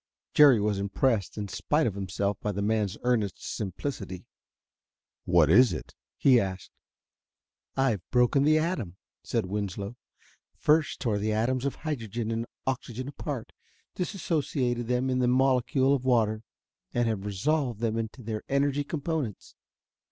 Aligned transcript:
Jerry 0.33 0.59
was 0.59 0.79
impressed 0.79 1.37
in 1.37 1.47
spite 1.47 1.85
of 1.85 1.93
himself 1.93 2.39
by 2.41 2.51
the 2.51 2.63
man's 2.63 2.97
earnest 3.03 3.35
simplicity. 3.39 4.25
"What 5.25 5.47
is 5.47 5.73
it?" 5.73 5.93
he 6.17 6.39
asked. 6.39 6.71
"I've 7.77 8.01
broken 8.09 8.43
the 8.43 8.57
atom," 8.57 8.97
said 9.23 9.45
Winslow. 9.45 9.95
"First 10.55 11.01
tore 11.01 11.19
the 11.19 11.31
atoms 11.33 11.65
of 11.65 11.75
hydrogen 11.75 12.31
and 12.31 12.47
oxygen 12.65 13.09
apart 13.09 13.51
dissociated 13.93 14.87
them 14.87 15.11
in 15.11 15.19
the 15.19 15.27
molecule 15.27 15.93
of 15.93 16.03
water 16.03 16.41
and 16.95 17.07
have 17.07 17.23
resolved 17.23 17.79
them 17.79 17.95
into 17.99 18.23
their 18.23 18.41
energy 18.49 18.83
components. 18.83 19.53